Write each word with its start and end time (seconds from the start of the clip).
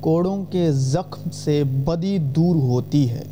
کوڑوں 0.00 0.44
کے 0.50 0.72
زخم 0.72 1.30
سے 1.32 1.64
بدی 1.64 2.18
دور 2.18 2.56
ہوتی 2.56 3.10
ہے 3.10 3.22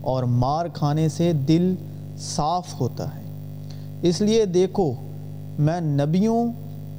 اور 0.00 0.22
مار 0.22 0.66
کھانے 0.72 1.08
سے 1.08 1.32
دل 1.32 1.74
صاف 2.18 2.80
ہوتا 2.80 3.14
ہے۔ 3.14 3.22
اس 4.02 4.20
لیے 4.20 4.44
دیکھو، 4.44 4.92
میں 5.58 5.80
نبیوں 5.80 6.52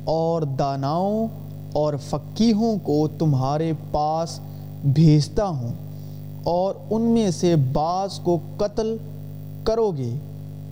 اور 0.03 0.41
داناؤں 0.41 1.27
اور 1.73 1.93
فقیحوں 2.09 2.75
کو 2.83 3.07
تمہارے 3.19 3.71
پاس 3.91 4.39
بھیجتا 4.83 5.47
ہوں 5.47 5.71
اور 6.43 6.73
ان 6.89 7.01
میں 7.01 7.31
سے 7.31 7.55
بعض 7.55 8.19
کو 8.19 8.39
قتل 8.57 8.97
کرو 9.63 9.91
گے 9.97 10.11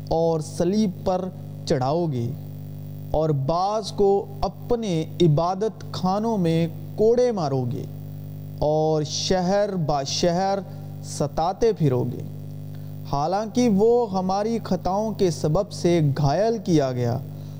اور 0.07 0.39
صلیب 0.39 0.91
پر 1.05 1.25
چڑھاؤ 1.65 2.05
گے 2.11 2.29
اور 3.11 3.29
بعض 3.29 3.91
کو 3.91 4.25
اپنے 4.41 5.05
عبادت 5.21 5.91
خانوں 5.91 6.37
میں 6.37 6.67
کوڑے 6.95 7.31
مارو 7.31 7.65
گے۔ 7.71 7.83
اور 8.59 9.03
شہر 9.03 9.75
با 9.75 10.03
شہر 10.03 10.59
ستاتے 11.03 11.73
پھرو 11.73 12.03
گے 12.03 12.21
حالانکہ 13.11 13.69
وہ 13.69 14.17
ہماری 14.17 14.59
خطاؤں 14.63 15.11
کے 15.11 15.31
سبب 15.31 15.71
سے 15.71 16.01
گھائل 16.17 16.57
کیا 16.65 16.91
گیا 16.91 17.17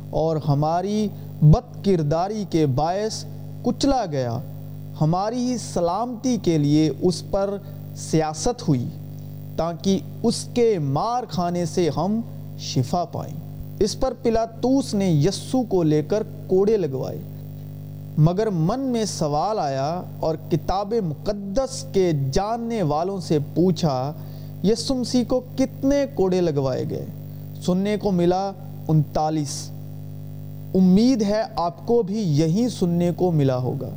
اور 0.10 0.38
ہماری 0.38 1.08
بد 1.42 1.86
کرداری 1.86 2.46
کے 2.50 2.66
باعث 2.66 3.26
کچلا 3.64 4.06
گیا۔ 4.12 4.40
ہماری 5.02 5.52
ہی 5.52 5.58
سلامتی 5.58 6.38
کے 6.44 6.58
لیے 6.58 6.92
اس 7.02 7.24
پر 7.32 7.58
سیاست 7.96 8.68
ہوئی 8.68 8.88
تاکہ 9.56 10.00
اس 10.24 10.48
کے 10.54 10.80
مار 10.80 11.24
کھانے 11.30 11.66
سے 11.66 11.90
ہم 11.98 12.22
شفا 12.60 13.06
پائیں۔ 13.06 13.34
اس 13.80 14.00
پر 14.00 14.14
پلاتوس 14.22 14.94
نے 14.94 15.12
یسو 15.12 15.64
کو 15.64 15.84
لے 15.84 16.02
کر 16.08 16.24
کوڑے 16.48 16.78
لگوائے۔ 16.78 17.18
مگر 18.20 18.50
من 18.50 18.80
میں 18.80 19.06
سوال 19.06 19.60
آیا 19.60 20.04
اور 20.20 20.36
کتاب 20.52 20.94
مقدس 21.04 21.86
کے 21.94 22.12
جاننے 22.32 22.84
والوں 22.84 23.20
سے 23.20 23.40
پوچھا 23.54 24.14
یسو 24.64 24.96
مسیح 24.96 25.24
کو 25.28 25.42
کتنے 25.58 26.06
کوڑے 26.14 26.42
لگوائے 26.42 26.86
گئے؟ 26.90 27.06
سننے 27.66 27.98
کو 27.98 28.12
ملا 28.12 28.52
انتالیس۔ 28.88 29.70
امید 30.76 31.22
ہے 31.22 31.42
آپ 31.56 31.88
کو 31.88 32.02
بھی 32.02 32.22
یہی 32.22 32.70
سننے 32.70 33.12
کو 33.16 33.32
ملا 33.32 33.58
ہوگا۔ 33.58 33.90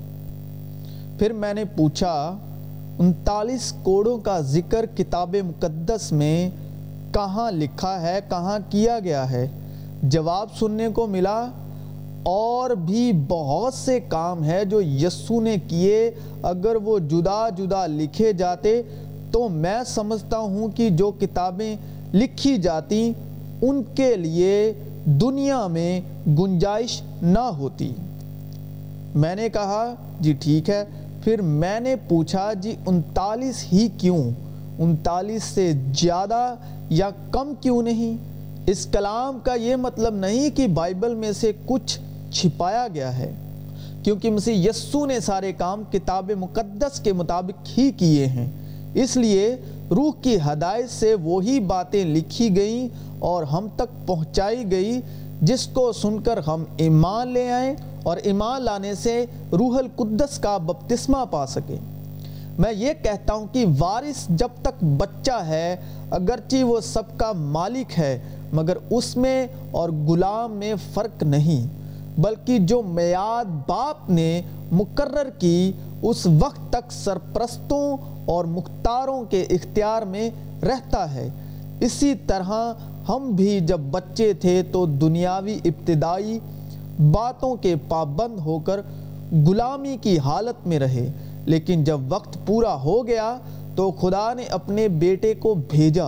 پھر 1.19 1.33
میں 1.33 1.55
نے 1.55 1.65
پوچھا، 1.65 2.37
انتالیس 2.99 3.75
کوڑوں 3.83 4.19
کا 4.19 4.41
ذکر 4.41 4.87
کتاب 4.97 5.37
مقدس 5.47 6.13
میں 6.13 6.51
کہاں 7.13 7.51
لکھا 7.51 8.03
ہے، 8.03 8.21
کہاں 8.29 8.59
کیا 8.71 8.99
گیا 8.99 9.31
ہے؟ 9.31 9.49
جواب 10.03 10.49
سننے 10.59 10.89
کو 10.89 11.07
ملا 11.07 11.47
اور 12.23 12.71
بھی 12.71 13.13
بہت 13.29 13.75
سے 13.75 14.01
کام 14.01 14.45
ہے 14.45 14.65
جو 14.65 14.81
یسو 14.81 15.41
نے 15.41 15.57
کیے۔ 15.69 16.11
اگر 16.43 16.75
وہ 16.75 16.99
جدا 16.99 17.49
جدا 17.49 17.87
لکھے 17.87 18.33
جاتے 18.33 18.83
تو 19.33 19.49
میں 19.49 19.79
سمجھتا 19.87 20.39
ہوں 20.39 20.69
کہ 20.75 20.91
جو 20.91 21.11
کتابیں 21.21 21.77
لکھی 22.15 22.57
جاتی 22.57 23.13
ان 23.63 23.83
کے 23.95 24.17
لیے 24.17 24.73
دنیا 25.05 25.67
میں 25.67 26.01
گنجائش 26.27 27.03
نہ 27.23 27.39
ہوتی۔ 27.39 27.93
میں 29.15 29.35
نے 29.35 29.49
کہا 29.49 29.95
جی 30.21 30.33
ٹھیک 30.33 30.71
ہے۔ 30.71 30.85
پھر 31.25 31.43
میں 31.43 31.81
نے 31.81 31.97
پوچھا 32.09 32.53
جی 32.53 32.75
انتالیس 32.87 33.65
ہی 33.73 33.89
کیوں؟ 33.99 34.31
انتالیس 34.79 35.43
سے 35.43 35.73
زیادہ 35.73 36.55
یا 36.91 37.11
کم 37.31 37.53
کیوں 37.61 37.83
نہیں؟ 37.83 38.17
اس 38.67 38.87
کلام 38.87 39.39
کا 39.43 39.55
یہ 39.55 39.77
مطلب 39.77 40.15
نہیں 40.15 40.51
کہ 40.57 40.67
بائبل 40.67 41.15
میں 41.15 41.33
سے 41.33 41.53
کچھ 41.67 42.01
چھپایا 42.33 42.89
گیا 42.95 43.19
ہے۔ 43.19 43.33
کیونکہ 44.03 44.31
مسیح 44.31 44.69
یسو 44.71 45.07
نے 45.07 45.21
سارے 45.21 45.53
کام 45.53 45.83
کتاب 45.93 46.31
مقدس 46.39 47.01
کے 47.01 47.13
مطابق 47.13 47.79
ہی 47.79 47.91
کیے 47.91 48.27
ہیں۔ 48.27 48.51
اس 48.95 49.17
لیے 49.17 49.57
روح 49.91 50.13
کی 50.23 50.37
ہدایت 50.37 50.91
سے 50.91 51.15
وہی 51.15 51.61
باتیں 51.61 52.05
لکھی 52.05 52.57
گئیں 52.57 52.89
اور 53.19 53.43
ہم 53.43 53.67
تک 53.77 54.07
پہنچائی 54.07 54.71
گئی، 54.71 55.01
جس 55.43 55.67
کو 55.67 55.93
سن 55.93 56.21
کر 56.21 56.41
ہم 56.47 56.65
ایمان 56.77 57.29
لے 57.29 57.53
آئیں 57.53 57.75
اور 58.03 58.17
ایمان 58.17 58.63
لانے 58.63 58.95
سے 58.95 59.27
روح 59.53 59.79
القدس 59.79 60.39
کا 60.39 60.57
بپتسمہ 60.57 61.25
پا 61.31 61.47
سکیں۔ 61.47 61.77
میں 62.59 62.73
یہ 62.73 62.93
کہتا 63.03 63.35
ہوں 63.35 63.47
کہ 63.53 63.65
وارث 63.79 64.27
جب 64.29 64.49
تک 64.63 64.85
بچہ 64.85 65.45
ہے، 65.47 65.77
اگرچہ 66.11 66.65
وہ 66.65 66.81
سب 66.81 67.03
کا 67.17 67.33
مالک 67.33 67.99
ہے، 67.99 68.19
مگر 68.53 68.77
اس 68.91 69.17
میں 69.17 69.47
اور 69.71 69.89
غلام 69.89 70.53
میں 70.53 70.75
فرق 70.95 71.23
نہیں۔ 71.23 71.82
بلکہ 72.19 72.59
جو 72.59 72.83
میاد 72.83 73.45
باپ 73.69 74.11
نے 74.11 74.43
مقرر 74.73 75.31
کی 75.39 75.73
اس 76.03 76.27
وقت 76.41 76.61
تک 76.71 76.93
سرپرستوں 76.93 77.97
اور 78.25 78.45
مختاروں 78.45 79.25
کے 79.25 79.43
اختیار 79.43 80.03
میں 80.03 80.31
رہتا 80.63 81.15
ہے۔ 81.15 81.29
اسی 81.81 82.15
طرح 82.27 82.73
ہم 83.09 83.31
بھی 83.31 83.61
جب 83.61 83.81
بچے 83.91 84.33
تھے 84.33 84.63
تو 84.73 84.87
دنیاوی 84.87 85.59
ابتدائی 85.65 86.39
باتوں 87.13 87.55
کے 87.57 87.75
پابند 87.89 88.39
ہو 88.39 88.59
کر 88.59 88.81
غلامی 89.47 89.97
کی 90.01 90.19
حالت 90.19 90.67
میں 90.67 90.79
رہے، 90.79 91.11
لیکن 91.47 91.85
جب 91.85 92.01
وقت 92.09 92.39
پورا 92.47 92.75
ہو 92.75 93.07
گیا 93.07 93.37
تو 93.77 93.91
خدا 93.91 94.33
نے 94.35 94.45
اپنے 94.45 94.89
بیٹے 94.89 95.35
کو 95.35 95.55
بھیجا۔ 95.71 96.07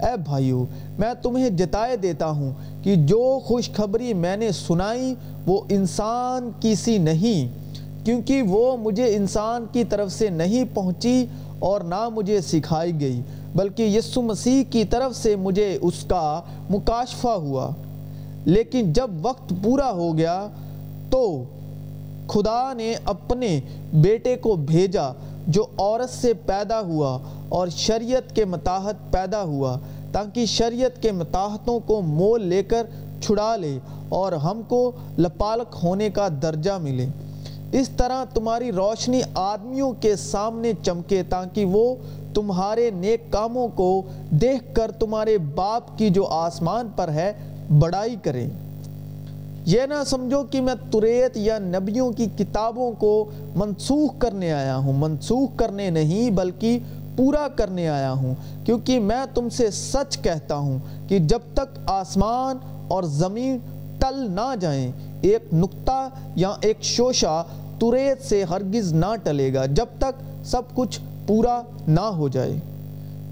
اے 0.00 0.16
بھائیو، 0.24 0.64
میں 0.98 1.12
تمہیں 1.22 1.50
جتائے 1.50 1.96
دیتا 1.96 2.30
ہوں 2.30 2.52
کہ 2.84 2.94
جو 2.96 3.38
خوشخبری 3.44 4.14
میں 4.14 4.36
نے 4.36 4.52
سنائی 4.52 5.14
وہ 5.46 5.60
انسان 5.68 6.50
کی 6.60 6.74
سی 6.74 6.98
نہیں، 6.98 7.48
کیونکہ 8.04 8.42
وہ 8.42 8.76
مجھے 8.76 9.16
انسان 9.16 9.66
کی 9.72 9.84
طرف 9.84 10.12
سے 10.12 10.28
نہیں 10.28 10.64
پہنچی 10.74 11.26
اور 11.58 11.80
نہ 11.80 12.08
مجھے 12.08 12.40
سکھائی 12.40 13.00
گئی، 13.00 13.20
بلکہ 13.54 13.82
یسو 13.82 14.22
مسیح 14.22 14.62
کی 14.70 14.84
طرف 14.84 15.16
سے 15.16 15.36
مجھے 15.36 15.78
اس 15.82 16.04
کا 16.08 16.40
مکاشفہ 16.70 17.28
ہوا۔ 17.28 17.70
لیکن 18.44 18.92
جب 18.92 19.10
وقت 19.22 19.52
پورا 19.62 19.90
ہو 19.90 20.18
گیا 20.18 20.48
تو 21.10 21.42
خدا 22.28 22.72
نے 22.72 22.94
اپنے 23.04 23.60
بیٹے 23.94 24.36
کو 24.36 24.56
بھیجا 24.56 25.12
جو 25.46 25.66
عورت 25.78 26.10
سے 26.10 26.32
پیدا 26.34 26.80
ہوا 26.80 27.18
اور 27.48 27.68
شریعت 27.68 28.36
کے 28.36 28.44
متاحت 28.44 28.94
پیدا 29.10 29.42
ہوا۔ 29.42 29.78
تاکہ 30.14 30.46
شریعت 30.46 31.02
کے 31.02 31.12
متاحتوں 31.12 31.78
کو 31.80 32.00
مول 32.00 32.46
لے 32.46 32.62
کر 32.62 32.86
چھڑا 33.20 33.56
لے 33.56 33.78
اور 34.08 34.32
ہم 34.32 34.60
کو 34.68 34.92
لپالک 35.18 35.76
ہونے 35.82 36.10
کا 36.10 36.28
درجہ 36.42 36.78
ملے۔ 36.82 37.06
اس 37.72 37.88
طرح 37.88 38.24
تمہاری 38.24 38.72
روشنی 38.72 39.20
آدمیوں 39.34 39.92
کے 40.00 40.16
سامنے 40.16 40.72
چمکے 40.82 41.22
تاکہ 41.22 41.64
وہ 41.64 41.94
تمہارے 42.34 42.90
نیک 42.90 43.32
کاموں 43.32 43.68
کو 43.74 44.02
دیکھ 44.30 44.74
کر 44.74 44.90
تمہارے 44.90 45.38
باپ 45.38 45.96
کی 45.98 46.10
جو 46.10 46.26
آسمان 46.26 46.88
پر 46.96 47.08
ہے، 47.08 47.32
بڑائی 47.78 48.16
کریں 48.22 48.48
یہ 49.66 49.80
نہ 49.88 50.02
سمجھو 50.06 50.42
کہ 50.50 50.60
میں 50.60 50.74
تریت 50.90 51.36
یا 51.36 51.58
نبیوں 51.58 52.10
کی 52.12 52.26
کتابوں 52.38 52.92
کو 52.92 53.12
منسوخ 53.54 54.18
کرنے 54.18 54.52
آیا 54.52 54.76
ہوں۔ 54.76 54.92
منسوخ 54.96 55.50
کرنے 55.56 55.90
نہیں، 55.90 56.30
بلکہ 56.30 56.78
پورا 57.16 57.46
کرنے 57.56 57.88
آیا 57.88 58.12
ہوں، 58.12 58.34
کیونکہ 58.64 59.00
میں 59.00 59.24
تم 59.34 59.48
سے 59.48 59.70
سچ 59.70 60.18
کہتا 60.18 60.56
ہوں 60.56 60.78
کہ 61.08 61.18
جب 61.18 61.38
تک 61.54 61.78
آسمان 61.86 62.58
اور 62.88 63.02
زمین 63.12 63.58
ٹل 63.98 64.26
نہ 64.30 64.54
جائیں، 64.60 64.90
ایک 65.22 65.52
نقطہ 65.54 66.08
یا 66.36 66.52
ایک 66.60 66.82
شوشہ 66.84 67.42
تریت 67.78 68.22
سے 68.22 68.42
ہرگز 68.44 68.92
نہ 68.94 69.14
ٹلے 69.22 69.52
گا 69.54 69.66
جب 69.66 69.98
تک 69.98 70.22
سب 70.44 70.74
کچھ 70.74 70.98
پورا 71.26 71.60
نہ 71.88 72.08
ہو 72.16 72.28
جائے۔ 72.28 72.58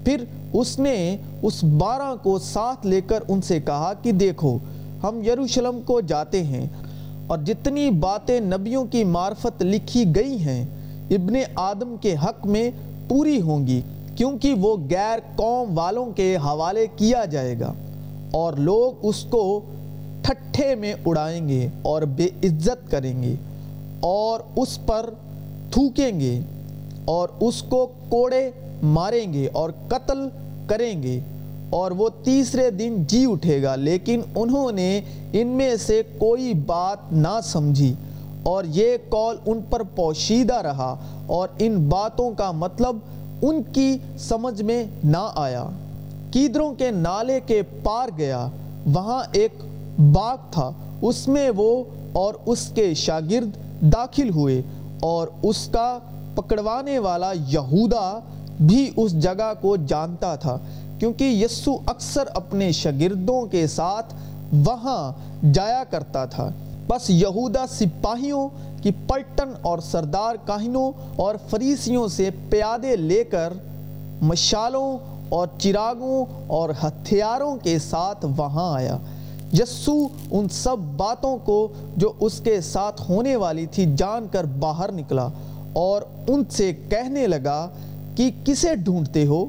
پھر 0.05 0.23
اس 0.53 0.77
نے 0.79 0.95
اس 1.41 1.63
بارہ 1.63 2.13
کو 2.23 2.37
ساتھ 2.39 2.85
لے 2.87 3.01
کر 3.01 3.23
ان 3.27 3.41
سے 3.41 3.59
کہا 3.59 3.93
کہ 4.01 4.11
دیکھو، 4.11 4.57
ہم 5.03 5.21
یروشلم 5.23 5.79
کو 5.85 5.99
جاتے 6.01 6.43
ہیں 6.43 6.65
اور 7.27 7.37
جتنی 7.37 7.89
باتیں 7.99 8.39
نبیوں 8.39 8.85
کی 8.85 9.03
معرفت 9.03 9.61
لکھی 9.61 10.03
گئی 10.15 10.37
ہیں، 10.37 10.63
ابن 11.09 11.35
آدم 11.55 11.95
کے 12.01 12.15
حق 12.23 12.45
میں 12.45 12.69
پوری 13.09 13.39
ہوں 13.41 13.65
گی 13.67 13.81
کیونکہ 14.15 14.53
وہ 14.53 14.75
غیر 14.89 15.19
قوم 15.35 15.77
والوں 15.77 16.11
کے 16.15 16.35
حوالے 16.35 16.85
کیا 16.95 17.23
جائے 17.25 17.59
گا 17.59 17.73
اور 18.31 18.53
لوگ 18.61 19.05
اس 19.05 19.23
کو 19.29 19.43
ٹھٹھے 20.21 20.73
میں 20.75 20.93
اڑائیں 21.05 21.47
گے 21.47 21.67
اور 21.81 22.01
بے 22.15 22.27
عزت 22.43 22.89
کریں 22.91 23.23
گے 23.23 23.35
اور 23.99 24.39
اس 24.55 24.77
پر 24.85 25.09
تھوکیں 25.71 26.19
گے 26.19 26.39
اور 27.05 27.29
اس 27.39 27.61
کو 27.63 27.85
کوڑے 28.09 28.49
ماریں 28.83 29.33
گے 29.33 29.47
اور 29.53 29.69
قتل 29.87 30.27
کریں 30.67 31.03
گے 31.03 31.19
اور 31.69 31.91
وہ 31.91 32.07
تیسرے 32.23 32.69
دن 32.69 33.03
جی 33.07 33.25
اٹھے 33.29 33.61
گا 33.63 33.75
لیکن 33.75 34.21
انہوں 34.35 34.71
نے 34.71 34.89
ان 35.33 35.47
میں 35.47 35.75
سے 35.77 36.01
کوئی 36.17 36.53
بات 36.65 37.11
نہ 37.13 37.39
سمجھی 37.43 37.93
اور 38.43 38.63
یہ 38.67 38.97
قول 39.09 39.37
ان 39.45 39.59
پر 39.69 39.83
پوشیدہ 39.95 40.55
رہا 40.55 40.95
اور 41.27 41.47
ان 41.59 41.77
باتوں 41.89 42.31
کا 42.31 42.51
مطلب 42.51 42.97
ان 43.41 43.61
کی 43.73 43.97
سمجھ 44.19 44.61
میں 44.61 44.83
نہ 45.03 45.31
آیا۔ 45.35 45.65
کیدروں 46.31 46.73
کے 46.73 46.91
نالے 46.91 47.39
کے 47.45 47.61
پار 47.83 48.09
گیا، 48.17 48.47
وہاں 48.93 49.23
ایک 49.31 49.53
باغ 50.13 50.37
تھا، 50.51 50.71
اس 51.01 51.27
میں 51.27 51.49
وہ 51.55 51.83
اور 52.13 52.33
اس 52.45 52.71
کے 52.75 52.93
شاگرد 52.93 53.57
داخل 53.81 54.29
ہوئے 54.29 54.61
اور 55.01 55.27
اس 55.43 55.67
کا 55.71 55.97
پکڑوانے 56.35 56.99
والا 56.99 57.31
یہودا 57.47 58.19
بھی 58.59 58.89
اس 58.95 59.19
جگہ 59.21 59.53
کو 59.61 59.75
جانتا 59.75 60.35
تھا، 60.35 60.57
کیونکہ 60.99 61.23
یسو 61.23 61.77
اکثر 61.85 62.23
اپنے 62.33 62.71
شاگردوں 62.71 63.45
کے 63.45 63.67
ساتھ 63.67 64.13
وہاں 64.65 65.11
جایا 65.53 65.83
کرتا 65.89 66.25
تھا۔ 66.25 66.49
بس 66.87 67.09
یہودا 67.09 67.67
سپاہیوں 67.67 68.49
کی 68.83 68.91
پلٹن 69.07 69.51
اور 69.61 69.79
سردار 69.79 70.35
کاہنوں 70.45 70.91
اور 71.15 71.35
فریسیوں 71.49 72.07
سے 72.07 72.29
پیادے 72.49 72.95
لے 72.95 73.23
کر 73.23 73.53
مشالوں 74.21 74.97
اور 75.29 75.47
چراغوں 75.57 76.25
اور 76.47 76.69
ہتھیاروں 76.83 77.57
کے 77.63 77.79
ساتھ 77.79 78.25
وہاں 78.37 78.73
آیا۔ 78.73 78.97
یسو 79.53 80.07
ان 80.31 80.49
سب 80.49 80.77
باتوں 80.97 81.37
کو 81.37 81.67
جو 81.97 82.13
اس 82.19 82.41
کے 82.43 82.61
ساتھ 82.61 83.01
ہونے 83.09 83.35
والی 83.35 83.65
تھی 83.65 83.95
جان 83.97 84.27
کر 84.31 84.43
باہر 84.43 84.91
نکلا 84.91 85.27
اور 85.73 86.01
ان 86.27 86.43
سے 86.49 86.73
کہنے 86.89 87.27
لگا 87.27 87.69
کہ 88.15 88.31
کسے 88.43 88.75
ڈھونڈتے 88.75 89.25
ہو؟ 89.25 89.45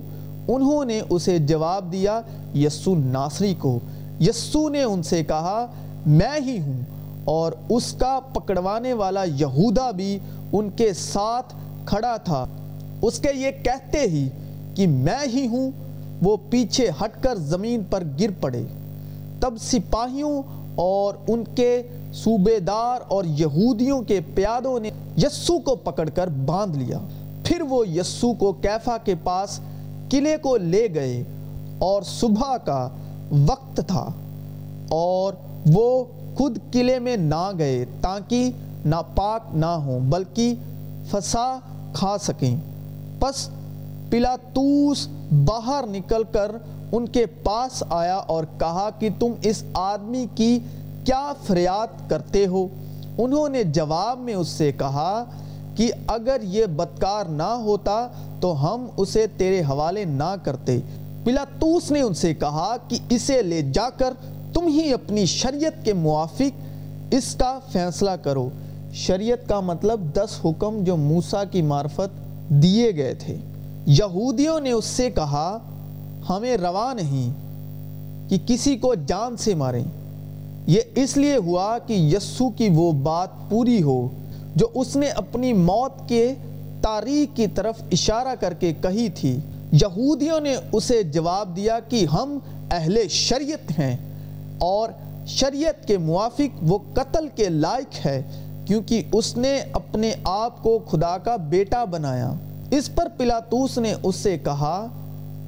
انہوں 0.49 0.85
نے 0.85 1.01
اسے 1.11 1.39
جواب 1.39 1.93
دیا 1.93 2.21
یسو 2.55 2.95
ناصری 2.95 3.55
کو۔ 3.59 3.79
یسو 4.21 4.69
نے 4.69 4.83
ان 4.83 5.03
سے 5.03 5.25
کہا، 5.25 5.67
میں 6.07 6.41
ہی 6.41 6.59
ہوں۔ 6.61 6.94
اور 7.25 7.53
اس 7.69 7.93
کا 7.93 8.21
پکڑوانے 8.33 8.93
والا 8.93 9.25
یہودا 9.25 9.91
بھی 9.91 10.19
ان 10.53 10.71
کے 10.77 10.93
ساتھ 10.93 11.55
کھڑا 11.87 12.17
تھا۔ 12.17 12.47
اس 13.03 13.19
کے 13.19 13.29
یہ 13.35 13.51
کہتے 13.65 14.01
ہی 14.01 14.29
کہ 14.75 14.87
میں 14.87 15.27
ہی 15.33 15.47
ہوں، 15.47 15.71
وہ 16.23 16.37
پیچھے 16.51 16.89
ہٹ 16.89 17.23
کر 17.23 17.35
زمین 17.35 17.83
پر 17.91 18.03
گر 18.21 18.31
پڑے۔ 18.41 18.63
تب 19.41 19.55
سپاہیوں 19.61 20.43
اور 20.75 21.15
ان 21.29 21.45
کے 21.55 21.83
صوبے 22.15 22.59
دار 22.59 23.01
اور 23.09 23.25
یہودیوں 23.25 24.03
کے 24.03 24.21
پیادوں 24.35 24.81
نے 24.81 24.91
یسو 25.17 25.59
کو 25.59 25.77
پکڑ 25.77 26.09
کر 26.09 26.27
باندھ 26.27 26.79
لیا۔ 26.79 26.99
پھر 27.45 27.63
وہ 27.63 27.89
یسو 27.89 28.33
کو 28.33 28.53
کیفا 28.53 28.97
کے 28.99 29.15
پاس 29.25 29.61
قلعے 30.11 30.37
کو 30.37 30.57
لے 30.57 30.89
گئے 30.95 31.25
اور 31.79 32.03
صبح 32.03 32.57
کا 32.57 32.89
وقت 33.47 33.81
تھا 33.87 34.11
اور 34.89 35.33
وہ 35.73 36.05
خود 36.39 36.59
قلعے 36.71 36.99
میں 36.99 37.17
نہ 37.17 37.51
گئے 37.59 37.85
تاکہ 38.01 38.51
ناپاک 38.85 39.41
نہ 39.55 39.67
ہوں، 39.67 40.01
بلکہ 40.01 40.55
فسا 41.11 41.59
کھا 41.93 42.17
سکیں۔ 42.19 42.57
پس 43.21 43.49
پلاتوس 44.11 45.09
باہر 45.45 45.85
نکل 45.87 46.23
کر 46.33 46.51
ان 46.93 47.07
کے 47.07 47.27
پاس 47.27 47.83
آیا 47.91 48.17
اور 48.17 48.45
کہا 48.59 48.91
کہ 48.99 49.09
تم 49.19 49.33
اس 49.43 49.65
آدمی 49.75 50.27
کی 50.35 50.59
کیا 51.05 51.33
فریاد 51.47 52.11
کرتے 52.11 52.47
ہو؟ 52.47 52.67
انہوں 53.19 53.49
نے 53.49 53.65
جواب 53.65 54.19
میں 54.19 54.35
اس 54.35 54.49
سے 54.49 54.73
کہا 54.73 55.25
کہ 55.77 55.91
اگر 56.07 56.37
یہ 56.43 56.67
بدکار 56.67 57.25
نہ 57.25 57.43
ہوتا 57.43 58.09
تو 58.41 58.75
ہم 58.75 58.87
اسے 58.97 59.27
تیرے 59.37 59.61
حوالے 59.61 60.05
نہ 60.05 60.35
کرتے۔ 60.43 60.81
پلاتوس 61.25 61.91
نے 61.91 62.01
ان 62.01 62.15
سے 62.15 62.35
کہا 62.35 62.77
کہ 62.89 62.99
اسے 63.09 63.43
لے 63.43 63.63
جا 63.63 63.91
کر 63.91 64.15
تم 64.55 64.67
ہی 64.67 64.93
اپنی 64.93 65.27
شریعت 65.27 65.85
کے 65.85 65.93
موافق 65.93 66.61
اس 67.11 67.35
کا 67.35 67.59
فیصلہ 67.73 68.11
کرو۔ 68.11 68.49
شریعت 68.95 69.49
کا 69.49 69.61
مطلب 69.61 70.01
دس 70.15 70.41
حکم 70.45 70.85
جو 70.85 70.97
موسیٰ 70.97 71.45
کی 71.51 71.63
معرفت 71.63 72.09
دیے 72.49 72.97
گئے 72.97 73.15
تھے۔ 73.15 73.37
یہودیوں 73.87 74.61
نے 74.61 74.73
اس 74.73 74.85
سے 74.85 75.11
کہا، 75.11 75.59
ہمیں 76.29 76.57
روا 76.57 76.93
نہیں 76.93 77.33
کہ 78.31 78.37
کسی 78.47 78.77
کو 78.77 78.95
جان 78.95 79.37
سے 79.37 79.55
ماریں۔ 79.55 79.85
یہ 80.67 80.81
اس 80.95 81.17
لیے 81.17 81.37
ہوا 81.37 81.79
کہ 81.87 81.93
یسو 81.93 82.49
کی 82.49 82.69
وہ 82.75 82.93
بات 82.93 83.29
پوری 83.49 83.83
ہو 83.83 84.09
جو 84.57 84.67
اس 84.75 84.97
نے 84.97 85.09
اپنی 85.09 85.53
موت 85.53 86.09
کے 86.09 86.35
تاریخ 86.81 87.37
کی 87.37 87.47
طرف 87.47 87.75
اشارہ 87.93 88.35
کر 88.41 88.55
کے 88.55 88.73
کہی 88.83 89.09
تھی۔ 89.09 89.39
یہودیوں 89.73 90.41
نے 90.41 90.57
اسے 90.73 91.03
جواب 91.03 91.57
دیا 91.57 91.81
کہ 91.81 92.07
ہم 92.13 92.39
اہل 92.71 93.09
شریعت 93.11 93.79
ہیں۔ 93.79 94.14
اور 94.59 94.89
شریعت 95.27 95.87
کے 95.89 95.99
موافق 95.99 96.63
وہ 96.63 96.79
قتل 96.95 97.29
کے 97.37 97.49
لائق 97.49 98.07
ہے 98.07 98.23
کیونکہ 98.67 99.03
اس 99.13 99.37
نے 99.37 99.61
اپنے 99.73 100.13
آپ 100.25 100.63
کو 100.63 100.79
خدا 100.79 101.19
کا 101.19 101.37
بیٹا 101.37 101.85
بنایا۔ 101.85 102.33
اس 102.71 102.95
پر 102.95 103.09
پلاتوس 103.17 103.79
نے 103.79 103.95
اس 104.03 104.17
سے 104.17 104.39
کہا، 104.39 104.87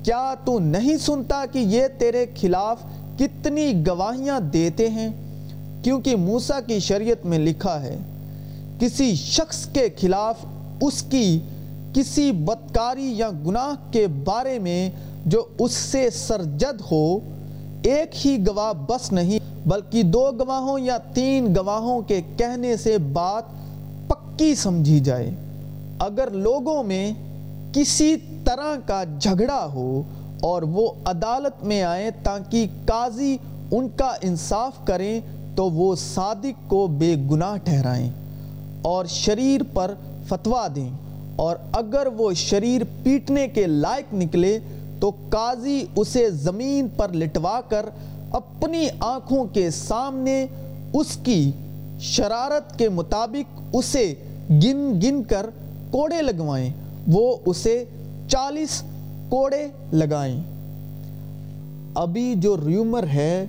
کیا 0.02 0.34
تو 0.44 0.58
نہیں 0.58 0.96
سنتا 0.96 1.44
کہ 1.52 1.58
یہ 1.58 1.86
تیرے 1.98 2.26
خلاف 2.40 2.82
کتنی 3.18 3.72
گواہیاں 3.86 4.40
دیتے 4.40 4.90
ہیں؟ 4.90 5.08
کیونکہ 5.84 6.16
موسیٰ 6.16 6.60
کی 6.66 6.78
شریعت 6.78 7.26
میں 7.26 7.38
لکھا 7.38 7.82
ہے، 7.82 7.96
کسی 8.78 9.14
شخص 9.14 9.66
کے 9.66 9.88
خلاف 10.00 10.36
اس 10.80 11.02
کی 11.02 11.40
کسی 11.94 12.32
بدکاری 12.32 13.12
یا 13.16 13.30
گناہ 13.46 13.92
کے 13.92 14.06
بارے 14.06 14.58
میں 14.58 14.90
جو 15.26 15.44
اس 15.58 15.72
سے 15.72 16.10
سرجد 16.10 16.80
ہو 16.90 17.18
ایک 17.86 18.26
ہی 18.26 18.46
گواہ 18.46 18.72
بس 18.72 19.12
نہیں، 19.12 19.68
بلکہ 19.68 20.02
دو 20.02 20.30
گواہوں 20.38 20.78
یا 20.78 20.98
تین 20.98 21.54
گواہوں 21.56 22.02
کے 22.02 22.20
کہنے 22.36 22.76
سے 22.76 22.98
بات 22.98 23.42
پکی 24.08 24.54
سمجھی 24.54 25.00
جائے۔ 25.00 25.30
اگر 25.98 26.30
لوگوں 26.30 26.82
میں 26.82 27.12
کسی 27.72 28.16
طرح 28.44 28.76
کا 28.86 29.04
جھگڑا 29.20 29.66
ہو 29.74 30.02
اور 30.40 30.62
وہ 30.62 30.90
عدالت 31.04 31.64
میں 31.64 31.82
آئیں 31.82 32.10
تاکہ 32.22 32.66
قاضی 32.86 33.36
ان 33.70 33.88
کا 33.96 34.12
انصاف 34.22 34.72
کریں، 34.84 35.20
تو 35.56 35.70
وہ 35.70 35.96
صادق 36.14 36.70
کو 36.70 36.86
بے 36.86 37.14
گناہ 37.30 37.56
ٹھہرائیں 37.56 38.10
اور 38.82 39.04
شریر 39.04 39.60
پر 39.74 39.94
فتوہ 40.28 40.68
دیں۔ 40.68 40.90
اور 41.36 41.56
اگر 41.72 42.06
وہ 42.16 42.32
شریر 42.32 42.82
پیٹنے 43.02 43.48
کے 43.48 43.66
لائق 43.66 44.14
نکلے 44.14 44.58
تو 45.00 45.10
قاضی 45.28 45.84
اسے 45.96 46.30
زمین 46.30 46.88
پر 46.96 47.12
لٹوا 47.12 47.60
کر 47.68 47.86
اپنی 48.30 48.88
آنکھوں 49.00 49.44
کے 49.44 49.70
سامنے 49.70 50.46
اس 50.92 51.18
کی 51.22 51.50
شرارت 52.00 52.78
کے 52.78 52.88
مطابق 52.88 53.60
اسے 53.72 54.14
گن 54.50 55.00
گن 55.02 55.22
کر 55.22 55.46
کوڑے 55.90 56.22
لگوائیں۔ 56.22 56.70
وہ 57.12 57.36
اسے 57.46 57.84
چالیس 58.28 58.82
کوڑے 59.28 59.68
لگائیں۔ 59.92 60.42
ابھی 61.94 62.34
جو 62.34 62.56
ریومر 62.66 63.06
ہے، 63.06 63.46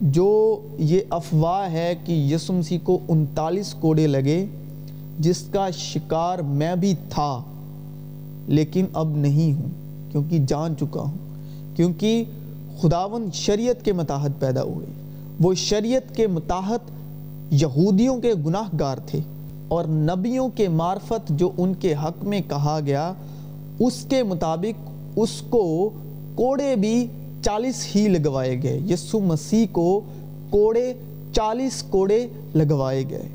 جو 0.00 0.60
یہ 0.78 1.00
افواہ 1.10 1.72
ہے 1.72 1.94
کہ 2.04 2.12
یسو 2.12 2.52
مسیح 2.52 2.78
کو 2.84 2.98
انتالیس 3.08 3.74
کوڑے 3.80 4.06
لگے، 4.06 4.46
جس 5.18 5.42
کا 5.52 5.70
شکار 5.70 6.38
میں 6.38 6.74
بھی 6.74 6.94
تھا، 7.08 7.42
لیکن 8.46 8.86
اب 8.92 9.16
نہیں 9.16 9.52
ہوں۔ 9.52 9.87
کیونکہ 10.12 10.38
جان 10.38 10.74
چکا 10.80 11.00
ہوں، 11.00 11.16
کیونکہ 11.76 12.24
خداون 12.80 13.28
شریعت 13.32 13.84
کے 13.84 13.92
متحد 13.92 14.40
پیدا 14.40 14.62
ہوئے۔ 14.62 14.86
وہ 15.40 15.54
شریعت 15.54 16.14
کے 16.14 16.26
متحد 16.26 16.90
یہودیوں 17.50 18.20
کے 18.20 18.32
گناہ 18.46 18.76
گار 18.80 18.96
تھے 19.06 19.18
اور 19.68 19.84
نبیوں 19.84 20.48
کے 20.48 20.68
معرفت 20.68 21.28
جو 21.28 21.50
ان 21.58 21.74
کے 21.74 21.94
حق 21.94 22.24
میں 22.24 22.40
کہا 22.48 22.80
گیا، 22.86 23.12
اس 23.80 24.06
کے 24.08 24.22
مطابق 24.22 24.90
اس 25.16 25.42
کو 25.50 25.90
کوڑے 26.34 26.76
بھی 26.76 27.06
چالیس 27.42 27.96
ہی 27.96 28.08
لگوائے 28.08 28.62
گئے۔ 28.62 28.80
یسو 28.90 29.20
مسیح 29.20 29.66
کو 29.72 30.00
کوڑے 30.50 30.92
چالیس 31.32 31.82
کوڑے 31.82 32.26
لگوائے 32.54 33.04
گئے۔ 33.10 33.28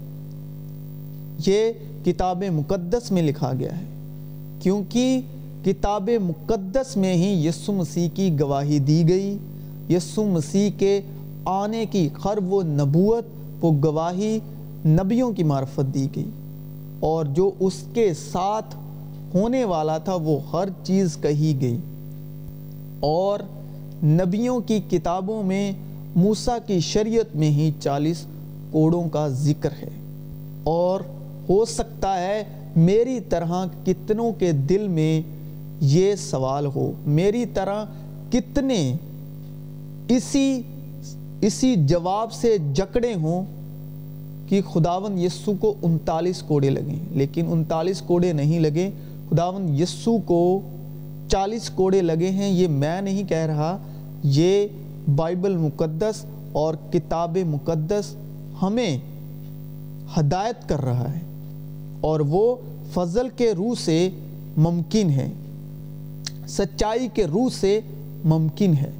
یہ 1.48 1.72
کتاب 2.06 2.44
مقدس 2.52 3.12
میں 3.12 3.22
لکھا 3.22 3.52
گیا 3.60 3.78
ہے، 3.78 3.86
کیونکہ 4.60 5.22
کتاب 5.66 6.10
مقدس 6.22 6.98
میں 6.98 7.14
ہی 7.14 7.48
یسو 7.48 7.74
مسیح 7.74 8.10
کی 8.14 8.40
گواہی 8.40 8.80
دی 8.80 9.10
گئی۔ 9.10 9.38
یسو 9.90 10.26
مسیح 10.26 10.70
کے 10.78 11.02
آنے 11.46 11.86
کی 11.86 12.10
خرب 12.14 12.54
و 12.54 12.62
نبوت 12.62 13.24
وہ 13.62 13.72
گواہی 13.84 14.40
نبیوں 14.86 15.32
کی 15.32 15.44
معرفت 15.44 15.94
دی 15.94 16.08
گئی۔ 16.16 16.30
اور 17.00 17.26
جو 17.26 17.52
اس 17.60 17.84
کے 17.94 18.14
ساتھ 18.14 18.76
ہونے 19.34 19.64
والا 19.64 19.98
تھا 19.98 20.16
وہ 20.16 20.40
ہر 20.54 20.68
چیز 20.84 21.18
کہی 21.22 21.58
گئی۔ 21.62 21.78
اور 23.00 23.40
نبیوں 24.04 24.60
کی 24.60 24.80
کتابوں 24.90 25.44
میں 25.44 25.72
موسیٰ 26.16 26.58
کی 26.68 26.80
شریعت 26.80 27.36
میں 27.36 27.50
ہی 27.50 27.72
چالیس 27.80 28.18
کوڑوں 28.72 29.10
کا 29.10 29.28
ذکر 29.28 29.72
ہے۔ 29.72 29.90
اور 30.64 31.00
ہو 31.50 31.66
سکتا 31.66 32.22
ہے 32.22 32.44
میری 32.76 33.20
طرح 33.20 33.66
کتنوں 33.86 34.32
کے 34.32 34.52
دل 34.52 34.88
میں 34.88 35.22
یہ 35.86 36.16
سوال 36.16 36.66
ہو۔ 36.66 36.92
میری 37.06 37.46
طرح 37.46 37.86
کتنے 38.32 38.94
اسی 40.08 40.62
اسی 41.42 41.76
جواب 41.78 42.34
سے 42.34 42.58
جکڑے 42.74 43.14
ہوں 43.14 43.46
کہ 44.48 44.62
خداون 44.62 45.18
یسو 45.18 45.54
کو 45.60 45.74
انتالیس 45.82 46.42
کوڑے 46.42 46.70
لگیں۔ 46.70 47.06
لیکن 47.12 47.46
انتالیس 47.50 48.02
کوڑے 48.02 48.34
نہیں 48.34 48.60
لگے۔ 48.60 48.90
خداون 49.30 49.76
یسو 49.80 50.18
کو 50.26 50.62
چالیس 51.28 51.70
کوڑے 51.70 52.02
لگے 52.02 52.30
ہیں، 52.30 52.50
یہ 52.50 52.68
میں 52.68 53.02
نہیں 53.02 53.24
کہہ 53.24 53.38
رہا۔ 53.38 53.78
یہ 54.24 54.68
بائبل 55.16 55.58
مقدس 55.58 56.26
اور 56.52 56.76
کتاب 56.92 57.38
مقدس 57.48 58.16
ہمیں 58.62 58.98
ہدایت 60.20 60.70
کر 60.70 60.82
رہا 60.82 61.14
ہے 61.14 61.20
اور 62.02 62.20
وہ 62.20 62.56
فضل 62.94 63.28
کے 63.38 63.52
روح 63.52 63.74
سے 63.86 64.10
ممکن 64.58 65.10
ہے۔ 65.10 65.30
سچائی 66.48 67.08
کے 67.14 67.26
روح 67.26 67.50
سے 67.62 67.80
ممکن 68.26 68.74
ہے۔ 68.74 68.92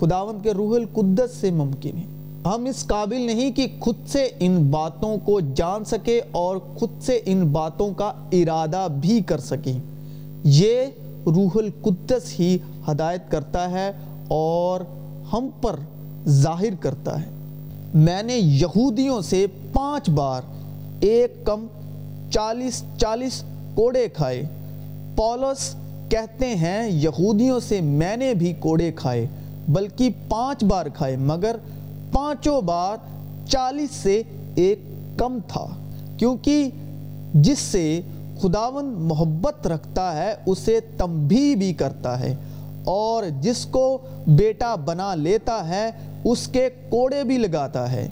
خداوند 0.00 0.42
کے 0.42 0.52
روح 0.52 0.76
القدس 0.76 1.30
سے 1.40 1.50
ممکن 1.50 1.98
ہے۔ 1.98 2.02
ہم 2.44 2.64
اس 2.64 2.86
قابل 2.86 3.20
نہیں 3.20 3.50
کہ 3.50 3.66
خود 3.80 3.94
سے 4.08 4.28
ان 4.40 4.70
باتوں 4.70 5.16
کو 5.24 5.40
جان 5.40 5.84
سکے 5.84 6.20
اور 6.30 6.56
خود 6.56 7.02
سے 7.02 7.20
ان 7.24 7.46
باتوں 7.46 7.94
کا 7.94 8.12
ارادہ 8.32 8.86
بھی 9.00 9.20
کر 9.20 9.38
سکیں۔ 9.38 9.78
یہ 10.44 10.86
روح 11.26 11.50
القدس 11.54 12.40
ہی 12.40 12.58
ہدایت 12.90 13.30
کرتا 13.30 13.70
ہے 13.70 13.92
اور 14.28 14.80
ہم 15.32 15.48
پر 15.62 15.76
ظاہر 16.28 16.74
کرتا 16.80 17.22
ہے۔ 17.22 17.30
میں 17.94 18.22
نے 18.22 18.36
یہودیوں 18.36 19.20
سے 19.20 19.46
پانچ 19.72 20.08
بار 20.08 20.42
ایک 21.00 21.46
کم 21.46 21.66
چالیس 22.30 22.82
چالیس 22.98 23.42
کوڑے 23.74 24.08
کھائے۔ 24.08 24.42
پولس 25.16 25.74
کہتے 26.10 26.54
ہیں، 26.56 26.88
یہودیوں 26.90 27.58
سے 27.60 27.80
میں 27.80 28.16
نے 28.16 28.32
بھی 28.34 28.52
کوڑے 28.60 28.90
کھائے، 28.92 29.26
بلکہ 29.68 30.10
پانچ 30.28 30.64
بار 30.64 30.86
کھائے، 30.94 31.16
مگر 31.16 31.56
پانچوں 32.12 32.60
بار 32.60 32.96
چالیس 33.48 33.90
سے 33.90 34.22
ایک 34.54 34.80
کم 35.16 35.38
تھا، 35.48 35.66
کیونکہ 36.18 36.70
جس 37.34 37.58
سے 37.58 38.00
خداون 38.42 38.84
محبت 38.98 39.66
رکھتا 39.66 40.16
ہے، 40.16 40.34
اسے 40.46 40.78
تمبی 40.96 41.54
بھی 41.54 41.72
کرتا 41.72 42.18
ہے، 42.20 42.34
اور 42.84 43.24
جس 43.40 43.64
کو 43.66 43.98
بیٹا 44.26 44.74
بنا 44.74 45.14
لیتا 45.14 45.68
ہے، 45.68 45.90
اس 46.24 46.46
کے 46.48 46.68
کوڑے 46.88 47.22
بھی 47.24 47.38
لگاتا 47.38 47.90
ہے۔ 47.92 48.06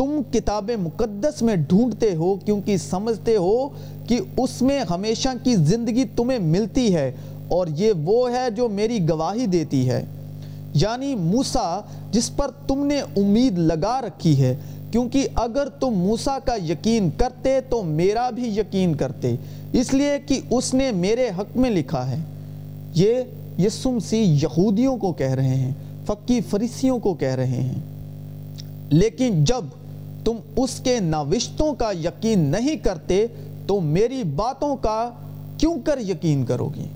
تم 0.00 0.20
کتاب 0.32 0.70
مقدس 0.82 1.42
میں 1.42 1.56
ڈھونڈتے 1.56 2.14
ہو 2.14 2.36
کیونکہ 2.44 2.76
سمجھتے 2.76 3.36
ہو 3.36 3.68
کہ 4.06 4.20
اس 4.36 4.62
میں 4.62 4.80
ہمیشہ 4.90 5.28
کی 5.42 5.56
زندگی 5.56 6.04
تمہیں 6.16 6.38
ملتی 6.38 6.94
ہے 6.94 7.12
اور 7.48 7.66
یہ 7.76 7.92
وہ 8.04 8.30
ہے 8.32 8.50
جو 8.50 8.68
میری 8.68 9.08
گواہی 9.08 9.46
دیتی 9.46 9.90
ہے۔ 9.90 10.04
یعنی 10.74 11.14
موسیٰ، 11.14 11.80
جس 12.12 12.36
پر 12.36 12.50
تم 12.66 12.86
نے 12.86 13.00
امید 13.00 13.58
لگا 13.58 14.00
رکھی 14.00 14.42
ہے، 14.42 14.56
کیونکہ 14.90 15.28
اگر 15.34 15.68
تم 15.68 15.90
موسیٰ 15.90 16.38
کا 16.44 16.54
یقین 16.70 17.10
کرتے 17.16 17.60
تو 17.60 17.82
میرا 17.82 18.30
بھی 18.30 18.48
یقین 18.48 18.94
کرتے۔ 18.94 19.36
اس 19.72 19.94
لیے 19.94 20.18
کہ 20.26 20.40
اس 20.50 20.74
نے 20.74 20.90
میرے 20.90 21.28
حق 21.38 21.56
میں 21.56 21.70
لکھا 21.70 22.10
ہے۔ 22.10 22.18
یہ 22.94 23.14
یسو 23.58 23.90
مسیح 23.90 24.36
یہودیوں 24.42 24.96
کو 24.96 25.12
کہہ 25.12 25.34
رہے 25.34 25.54
ہیں، 25.54 25.72
فقی 26.06 26.40
فریسیوں 26.50 26.98
کو 26.98 27.14
کہہ 27.14 27.34
رہے 27.34 27.62
ہیں۔ 27.62 27.74
لیکن 28.90 29.44
جب 29.44 29.79
تم 30.24 30.36
اس 30.56 30.80
کے 30.80 31.00
نوشتوں 31.00 31.74
کا 31.74 31.90
یقین 32.04 32.38
نہیں 32.38 32.76
کرتے 32.76 33.26
تو 33.66 33.80
میری 33.80 34.22
باتوں 34.22 34.76
کا 34.76 35.10
کیوں 35.56 35.76
کر 35.84 35.98
یقین 36.08 36.44
کرو 36.44 36.68
گی؟ 36.68 36.86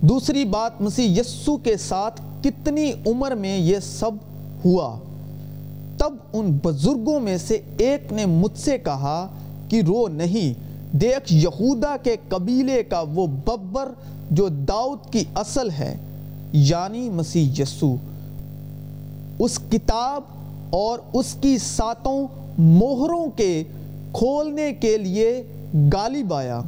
دوسری 0.00 0.44
بات 0.44 0.80
مسیح 0.80 1.20
یسو 1.20 1.56
کے 1.56 1.76
ساتھ 1.76 2.20
کتنی 2.42 2.92
عمر 3.06 3.30
میں 3.30 3.58
یہ 3.58 3.78
سب 3.82 4.10
ہوا؟ 4.64 4.98
تب 5.98 6.14
ان 6.32 6.58
بزرگوں 6.64 7.20
میں 7.20 7.36
سے 7.36 7.60
ایک 7.78 8.12
نے 8.12 8.26
مجھ 8.26 8.58
سے 8.58 8.78
کہا 8.78 9.28
کہ 9.68 9.82
رو 9.86 10.08
نہیں، 10.08 10.52
دیکھ 10.96 11.32
یہودا 11.32 11.96
کے 12.02 12.16
قبیلے 12.28 12.82
کا 12.82 13.04
وہ 13.14 13.26
ببر 13.26 13.88
جو 14.30 14.48
داؤد 14.48 15.12
کی 15.12 15.24
اصل 15.34 15.70
ہے 15.70 15.96
یعنی 16.52 17.10
مسیح 17.10 17.48
یسو 17.58 17.94
اس 19.38 19.58
کتاب 19.70 20.22
اور 20.70 20.98
اس 21.12 21.36
کی 21.40 21.58
ساتوں 21.58 22.26
موہروں 22.58 23.26
کے 23.36 23.64
کھولنے 24.12 24.72
کے 24.72 24.96
لیے 24.96 25.42
غالب 25.92 26.34
آیا 26.34 26.60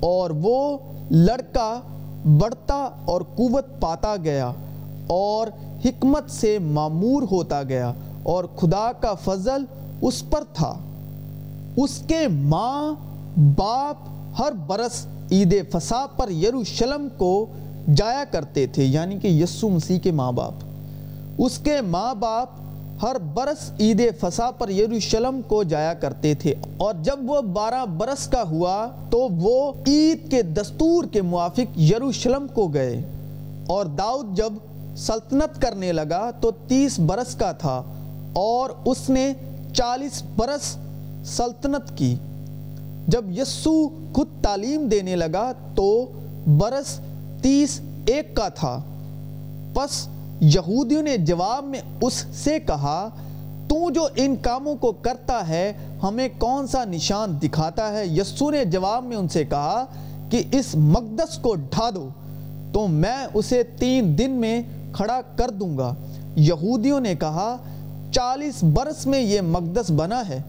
اور 0.00 0.30
وہ 0.30 0.78
لڑکا 1.10 1.80
بڑھتا 2.24 2.88
اور 3.04 3.22
قوت 3.36 3.66
پاتا 3.80 4.16
گیا 4.24 4.52
اور 5.06 5.46
حکمت 5.84 6.30
سے 6.30 6.58
معمور 6.58 7.22
ہوتا 7.30 7.62
گیا 7.62 7.92
اور 8.22 8.44
خدا 8.44 8.92
کا 9.00 9.14
فضل 9.14 9.64
اس 10.02 10.30
پر 10.30 10.44
تھا۔ 10.52 10.74
اس 11.76 12.02
کے 12.06 12.28
ماں 12.28 12.94
باپ 13.56 13.96
ہر 14.38 14.52
برس 14.52 15.06
عید 15.30 15.54
فسا 15.72 16.06
پر 16.16 16.30
یروشلم 16.30 17.08
کو 17.16 17.46
جایا 17.94 18.24
کرتے 18.30 18.66
تھے 18.66 18.84
یعنی 18.84 19.18
کہ 19.18 19.28
یسو 19.28 19.68
مسیح 19.68 19.98
کے 19.98 20.12
ماں 20.12 20.32
باپ۔ 20.32 20.52
اس 21.38 21.58
کے 21.58 21.80
ماں 21.80 22.14
باپ 22.14 22.48
ہر 23.02 23.18
برس 23.18 23.70
عید 23.80 24.02
فسا 24.20 24.50
پر 24.50 24.68
یروشلم 24.68 25.40
کو 25.46 25.62
جایا 25.62 25.94
کرتے 25.94 26.34
تھے 26.34 26.54
اور 26.76 26.94
جب 27.02 27.18
وہ 27.30 27.40
بارہ 27.40 27.84
برس 27.84 28.26
کا 28.26 28.42
ہوا 28.42 28.88
تو 29.10 29.18
وہ 29.18 29.72
عید 29.86 30.30
کے 30.30 30.42
دستور 30.42 31.04
کے 31.04 31.22
موافق 31.22 31.78
یروشلم 31.78 32.46
کو 32.54 32.68
گئے 32.68 33.02
اور 33.68 33.86
داؤد 33.86 34.36
جب 34.36 34.52
سلطنت 34.96 35.62
کرنے 35.62 35.92
لگا 35.92 36.30
تو 36.40 36.50
تیس 36.50 37.00
برس 37.00 37.34
کا 37.34 37.52
تھا 37.52 37.82
اور 38.32 38.70
اس 38.84 39.10
نے 39.10 39.32
چالیس 39.74 40.22
برس 40.36 40.76
سلطنت 41.24 41.98
کی۔ 41.98 42.14
جب 43.08 43.38
یسو 43.38 43.88
خود 44.12 44.28
تعلیم 44.42 44.88
دینے 44.88 45.16
لگا 45.16 45.52
تو 45.74 46.06
برس 46.46 47.00
تیس 47.42 47.80
ایک 48.06 48.36
کا 48.36 48.48
تھا۔ 48.48 48.82
پس 49.74 50.08
یہودیوں 50.40 51.02
نے 51.02 51.16
جواب 51.16 51.64
میں 51.64 51.80
اس 52.02 52.24
سے 52.34 52.58
کہا، 52.66 53.08
تو 53.68 53.90
جو 53.90 54.06
ان 54.16 54.34
کاموں 54.42 54.74
کو 54.74 54.92
کرتا 54.92 55.48
ہے، 55.48 55.72
ہمیں 56.02 56.28
کون 56.38 56.66
سا 56.66 56.84
نشان 56.84 57.36
دکھاتا 57.42 57.92
ہے؟ 57.92 58.06
یسو 58.06 58.50
نے 58.50 58.64
جواب 58.64 59.04
میں 59.04 59.16
ان 59.16 59.28
سے 59.28 59.44
کہا 59.44 59.84
کہ 60.30 60.42
اس 60.52 60.74
مقدس 60.74 61.36
کو 61.38 61.54
ڈھا 61.54 61.88
دو، 61.94 62.08
تو 62.72 62.86
میں 62.86 63.16
اسے 63.34 63.62
تین 63.78 64.16
دن 64.18 64.30
میں 64.30 64.60
کھڑا 64.92 65.20
کر 65.36 65.50
دوں 65.50 65.76
گا۔ 65.78 65.94
یہودیوں 66.36 67.00
نے 67.00 67.14
کہا، 67.14 67.56
چالیس 68.12 68.62
برس 68.64 69.06
میں 69.06 69.20
یہ 69.20 69.40
مقدس 69.40 69.90
بنا 69.90 70.22
ہے۔ 70.28 70.40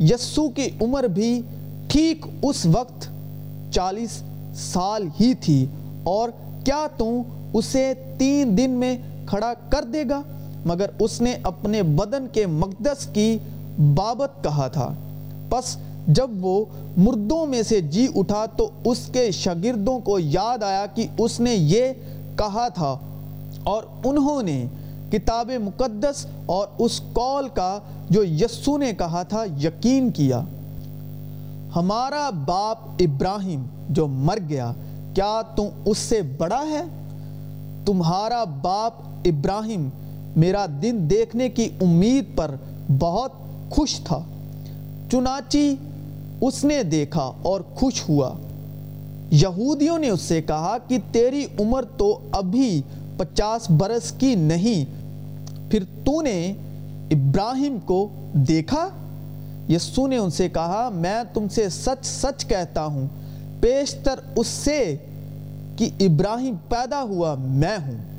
یسو 0.00 0.48
کی 0.48 0.68
عمر 0.80 1.04
بھی 1.04 1.40
ٹھیک 1.88 2.26
اس 2.42 2.66
وقت 2.66 3.08
چالیس 3.72 4.22
سال 4.54 5.08
ہی 5.20 5.32
تھی، 5.34 5.64
اور 6.04 6.28
کیا 6.64 6.86
تم 6.96 7.20
اسے 7.54 7.92
تین 8.18 8.56
دن 8.58 8.70
میں 8.70 8.96
کھڑا 9.30 9.52
کر 9.70 9.82
دے 9.82 10.04
گا، 10.10 10.22
مگر 10.66 10.86
اس 10.98 11.20
نے 11.20 11.36
اپنے 11.42 11.82
بدن 11.82 12.26
کے 12.32 12.46
مقدس 12.46 13.06
کی 13.12 13.38
بابت 13.78 14.44
کہا 14.44 14.68
تھا۔ 14.68 14.94
پس 15.50 15.76
جب 16.06 16.30
وہ 16.40 16.64
مردوں 16.96 17.46
میں 17.46 17.62
سے 17.62 17.80
جی 17.80 18.08
اٹھا 18.14 18.46
تو 18.46 18.70
اس 18.84 19.10
کے 19.12 19.30
شاگردوں 19.30 19.98
کو 19.98 20.18
یاد 20.18 20.62
آیا 20.62 20.86
کہ 20.86 21.06
اس 21.18 21.40
نے 21.40 21.54
یہ 21.54 21.92
کہا 22.36 22.68
تھا۔ 22.68 22.98
اور 23.62 23.82
انہوں 24.04 24.42
نے 24.42 24.66
کتاب 25.12 25.50
مقدس 25.60 26.26
اور 26.46 26.66
اس 26.78 27.00
کال 27.12 27.48
کا 27.48 27.78
جو 28.10 28.24
یسو 28.24 28.78
نے 28.78 28.92
کہا 28.92 29.22
تھا 29.22 29.44
یقین 29.62 30.10
کیا۔ 30.10 30.40
ہمارا 31.76 32.30
باپ 32.30 32.78
ابراہیم 32.98 33.62
جو 33.88 34.06
مر 34.06 34.38
گیا، 34.48 34.72
کیا 35.14 35.42
تم 35.56 35.64
اس 35.84 35.98
سے 35.98 36.22
بڑا 36.22 36.62
ہے؟ 36.70 36.82
تمہارا 37.86 38.44
باپ 38.44 38.92
ابراہیم 39.24 39.88
میرا 40.36 40.66
دن 40.82 41.10
دیکھنے 41.10 41.48
کی 41.48 41.68
امید 41.80 42.24
پر 42.36 42.54
بہت 42.98 43.32
خوش 43.70 44.00
تھا۔ 44.04 44.20
چنانچہ 45.12 45.58
اس 46.40 46.64
نے 46.64 46.82
دیکھا 46.82 47.32
اور 47.42 47.60
خوش 47.74 48.08
ہوا۔ 48.08 48.34
یہودیوں 49.30 49.98
نے 49.98 50.08
اس 50.08 50.20
سے 50.20 50.42
کہا 50.42 50.76
کہ 50.88 50.98
تیری 51.12 51.46
عمر 51.60 51.82
تو 51.82 52.18
ابھی 52.32 52.82
پچاس 53.16 53.70
برس 53.70 54.12
کی 54.12 54.34
نہیں، 54.34 54.84
پھر 55.70 55.84
تو 56.04 56.22
نے 56.22 56.52
ابراہیم 57.10 57.78
کو 57.84 58.08
دیکھا؟ 58.32 58.88
یسو 59.68 60.06
نے 60.06 60.16
ان 60.16 60.30
سے 60.30 60.48
کہا، 60.48 60.88
میں 60.94 61.22
تم 61.34 61.48
سے 61.48 61.68
سچ 61.68 62.06
سچ 62.06 62.46
کہتا 62.46 62.84
ہوں، 62.84 63.06
پیشتر 63.60 64.14
اس 64.36 64.46
سے 64.46 64.96
کہ 65.76 65.90
ابراہیم 66.00 66.54
پیدا 66.68 67.02
ہوا 67.02 67.34
میں 67.38 67.76
ہوں۔ 67.86 68.09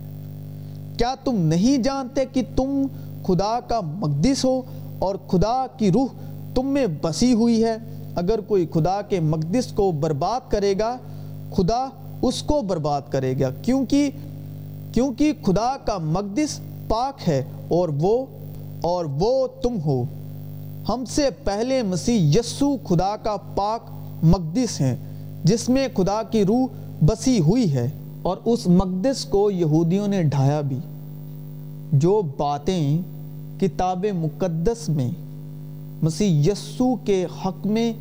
کیا 1.01 1.15
تم 1.23 1.35
نہیں 1.35 1.77
جانتے 1.77 2.25
کہ 2.33 2.41
تم 2.55 2.85
خدا 3.23 3.59
کا 3.67 3.79
مقدس 3.81 4.45
ہو 4.45 4.61
اور 4.99 5.15
خدا 5.27 5.65
کی 5.77 5.91
روح 5.91 6.07
تم 6.55 6.67
میں 6.67 6.85
بسی 7.01 7.33
ہوئی 7.33 7.63
ہے؟ 7.63 7.77
اگر 8.15 8.39
کوئی 8.41 8.65
خدا 8.73 9.01
کے 9.01 9.19
مقدس 9.19 9.65
کو 9.65 9.91
برباد 9.91 10.51
کرے 10.51 10.73
گا، 10.79 10.97
خدا 11.53 11.87
اس 12.21 12.43
کو 12.43 12.61
برباد 12.61 13.01
کرے 13.09 13.33
گا، 13.39 13.49
کیونکہ 13.61 14.09
کیونکہ 14.93 15.31
خدا 15.45 15.77
کا 15.85 15.97
مقدس 15.97 16.59
پاک 16.87 17.29
ہے 17.29 17.43
اور 17.67 17.89
وہ 18.01 18.25
اور 18.81 19.05
وہ 19.05 19.47
تم 19.61 19.77
ہو۔ 19.85 20.03
ہم 20.89 21.03
سے 21.07 21.29
پہلے 21.43 21.83
مسیح 21.83 22.39
یسو 22.39 22.77
خدا 22.87 23.15
کا 23.15 23.35
پاک 23.55 23.81
مقدس 24.23 24.81
ہیں، 24.81 24.95
جس 25.43 25.69
میں 25.69 25.87
خدا 25.97 26.23
کی 26.23 26.45
روح 26.45 26.65
بسی 27.05 27.39
ہوئی 27.39 27.73
ہے 27.73 27.89
اور 28.21 28.37
اس 28.45 28.67
مقدس 28.67 29.25
کو 29.25 29.51
یہودیوں 29.51 30.07
نے 30.07 30.23
ڈھایا 30.23 30.61
بھی۔ 30.61 30.79
جو 31.91 32.21
باتیں 32.37 33.01
کتاب 33.59 34.05
مقدس 34.15 34.89
میں 34.89 35.09
مسیح 36.03 36.51
یسو 36.51 36.95
کے 36.95 37.25
حق 37.45 37.65
میں 37.65 37.93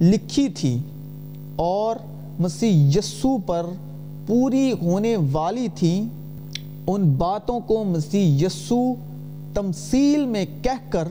لکھی 0.00 0.48
تھی 0.48 0.78
اور 1.56 1.96
مسیح 2.38 2.98
یسو 2.98 3.38
پر 3.38 3.66
پوری 4.26 4.72
ہونے 4.82 5.16
والی 5.32 5.68
تھیں 5.74 6.08
ان 6.86 7.14
باتوں 7.18 7.60
کو 7.60 7.84
مسیح 7.84 8.46
یسو 8.46 8.94
تمثیل 9.54 10.26
میں 10.26 10.46
کہہ 10.62 10.90
کر 10.90 11.08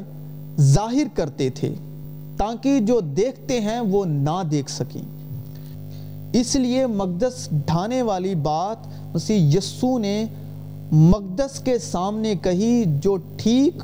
ظاہر 0.59 1.07
کرتے 1.13 1.49
تھے 1.49 1.73
تاکہ 2.37 2.79
جو 2.79 2.99
دیکھتے 2.99 3.61
ہیں 3.61 3.79
وہ 3.79 4.05
نہ 4.05 4.43
دیکھ 4.51 4.71
سکیں۔ 4.71 5.01
اس 6.33 6.55
لیے 6.55 6.87
مقدس 6.87 7.49
ڈھانے 7.65 8.01
والی 8.01 8.35
بات 8.35 8.87
مسیح 9.15 9.57
یسو 9.57 9.97
نے 9.97 10.25
مقدس 10.91 11.59
کے 11.59 11.79
سامنے 11.79 12.35
کہی 12.41 12.83
جو 13.01 13.17
ٹھیک 13.37 13.83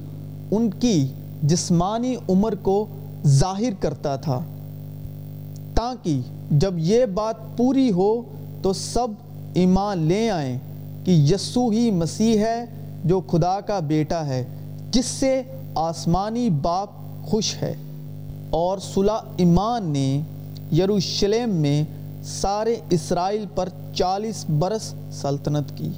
ان 0.51 0.69
کی 0.79 1.07
جسمانی 1.43 2.15
عمر 2.29 2.55
کو 2.55 2.87
ظاہر 3.27 3.69
کرتا 3.79 4.15
تھا، 4.15 4.41
تاکہ 5.75 6.19
جب 6.51 6.73
یہ 6.77 7.05
بات 7.05 7.35
پوری 7.57 7.91
ہو 7.91 8.21
تو 8.61 8.73
سب 8.73 9.07
ایمان 9.53 9.97
لے 9.97 10.29
آئیں 10.29 10.57
کہ 11.03 11.11
یسو 11.11 11.69
ہی 11.69 11.91
مسیح 11.91 12.37
ہے 12.39 12.65
جو 13.05 13.21
خدا 13.27 13.59
کا 13.59 13.79
بیٹا 13.79 14.25
ہے، 14.25 14.45
جس 14.91 15.05
سے 15.05 15.41
آسمانی 15.75 16.49
باپ 16.49 16.89
خوش 17.25 17.55
ہے۔ 17.61 17.75
اور 18.49 18.77
صلح 18.77 19.19
ایمان 19.37 19.83
نے 19.83 20.21
یروشلم 20.77 21.49
میں 21.49 21.83
سارے 22.23 22.75
اسرائیل 22.89 23.45
پر 23.55 23.69
چالیس 23.95 24.45
برس 24.59 24.93
سلطنت 25.11 25.77
کی۔ 25.77 25.89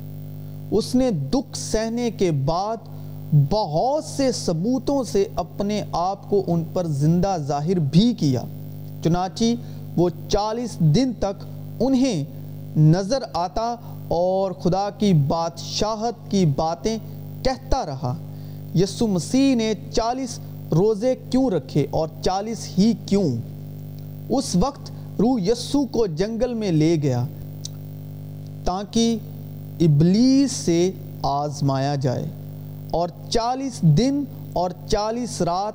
اس 0.71 0.95
نے 0.95 1.11
دکھ 1.11 1.57
سہنے 1.57 2.11
کے 2.11 2.31
بعد 2.31 2.77
بہت 3.51 4.03
سے 4.03 4.31
ثبوتوں 4.31 5.03
سے 5.03 5.25
اپنے 5.35 5.83
آپ 5.91 6.29
کو 6.29 6.43
ان 6.47 6.63
پر 6.73 6.83
زندہ 6.87 7.37
ظاہر 7.37 7.79
بھی 7.79 8.13
کیا۔ 8.13 8.41
چنانچہ 9.03 9.43
وہ 9.97 10.09
چالیس 10.29 10.79
دن 10.79 11.11
تک 11.19 11.45
انہیں 11.79 12.23
نظر 12.77 13.19
آتا 13.33 13.75
اور 14.07 14.51
خدا 14.51 14.89
کی 14.89 15.13
بادشاہت 15.13 16.31
کی 16.31 16.45
باتیں 16.45 16.97
کہتا 17.43 17.85
رہا۔ 17.85 18.15
یسو 18.75 19.07
مسیح 19.07 19.55
نے 19.55 19.73
چالیس 19.91 20.39
روزے 20.71 21.15
کیوں 21.29 21.49
رکھے 21.49 21.87
اور 21.91 22.07
چالیس 22.21 22.67
ہی 22.77 22.93
کیوں؟ 23.05 23.35
اس 24.29 24.55
وقت 24.55 24.91
روح 25.19 25.41
یسو 25.41 25.85
کو 25.85 26.07
جنگل 26.07 26.53
میں 26.53 26.71
لے 26.71 26.95
گیا 27.01 27.25
تاکہ 28.63 29.17
ابلیس 29.79 30.51
سے 30.51 30.91
آزمایا 31.23 31.95
جائے 31.95 32.25
اور 32.91 33.09
چالیس 33.29 33.81
دن 33.81 34.23
اور 34.53 34.71
چالیس 34.87 35.41
رات 35.41 35.73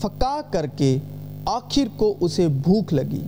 فقا 0.00 0.40
کر 0.50 0.66
کے 0.66 0.98
آخر 1.44 1.88
کو 1.96 2.14
اسے 2.20 2.48
بھوک 2.48 2.92
لگی۔ 2.92 3.22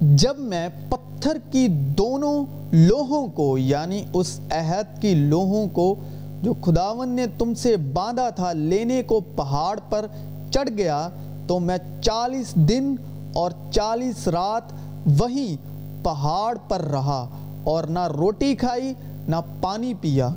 جب 0.00 0.38
میں 0.38 0.68
پتھر 0.88 1.38
کی 1.50 1.68
دونوں 1.68 2.44
لوہوں 2.72 3.26
کو 3.26 3.58
یعنی 3.58 4.02
اس 4.12 4.40
عہد 4.50 5.00
کی 5.02 5.14
لوہوں 5.14 5.66
کو 5.72 5.94
جو 6.42 6.54
خداون 6.60 7.08
نے 7.08 7.26
تم 7.38 7.54
سے 7.54 7.76
باندھا 7.76 8.30
تھا 8.30 8.52
لینے 8.52 9.02
کو 9.02 9.20
پہاڑ 9.36 9.78
پر 9.90 10.06
چڑھ 10.50 10.68
گیا، 10.76 11.08
تو 11.46 11.58
میں 11.58 11.78
چالیس 12.02 12.54
دن 12.54 12.94
اور 13.34 13.50
چالیس 13.70 14.28
رات 14.28 14.72
وہیں 15.20 15.56
پہاڑ 16.04 16.56
پر 16.68 16.80
رہا 16.80 17.26
اور 17.64 17.84
نہ 17.84 18.06
روٹی 18.06 18.54
کھائی 18.54 18.92
نہ 19.28 19.36
پانی 19.60 19.94
پیا 20.00 20.28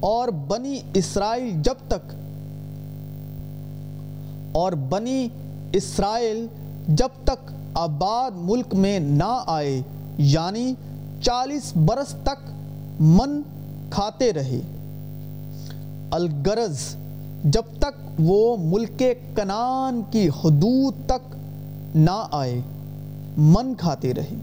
اور 0.00 0.28
بنی 0.28 0.78
اسرائیل 0.94 1.62
جب 1.62 1.74
تک 1.88 2.14
اور 4.52 4.72
بنی 4.72 5.28
اسرائیل 5.72 6.46
جب 6.88 7.08
تک 7.24 7.50
آباد 7.74 8.30
ملک 8.34 8.74
میں 8.74 8.98
نہ 9.00 9.42
آئے 9.46 9.80
یعنی 10.18 10.74
چالیس 11.22 11.72
برس 11.76 12.14
تک 12.22 12.50
من 13.00 13.40
کھاتے 13.90 14.32
رہے۔ 14.32 14.60
الگرز 16.10 16.96
جب 17.44 17.62
تک 17.78 18.20
وہ 18.20 18.56
ملک 18.56 19.02
کنان 19.36 20.02
کی 20.10 20.28
حدود 20.28 20.94
تک 21.06 21.36
نہ 21.94 22.26
آئے، 22.30 22.60
من 23.36 23.74
کھاتے 23.74 24.14
رہے۔ 24.14 24.34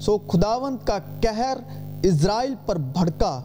سو 0.00 0.18
خداوند 0.18 0.76
کا 0.86 0.98
کہر 1.20 1.58
اسرائیل 2.02 2.54
پر 2.66 2.78
بھڑکا 2.92 3.40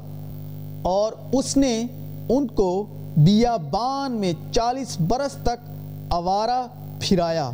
اور 0.81 1.11
اس 1.33 1.55
نے 1.57 1.85
ان 2.29 2.47
کو 2.47 2.85
بیابان 3.17 4.11
میں 4.11 4.33
چالیس 4.51 4.97
برس 4.99 5.35
تک 5.43 5.69
آوارہ 6.09 6.65
پھرایا، 6.99 7.49